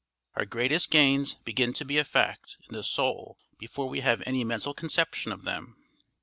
Our 0.33 0.45
greatest 0.45 0.89
gains 0.89 1.35
begin 1.35 1.73
to 1.73 1.85
be 1.85 1.99
a 1.99 2.03
fact 2.03 2.57
in 2.67 2.73
the 2.73 2.81
soul 2.81 3.37
before 3.59 3.87
we 3.87 3.99
have 3.99 4.23
any 4.25 4.43
mental 4.43 4.73
conception 4.73 5.31
of 5.31 5.43
them! 5.43 5.75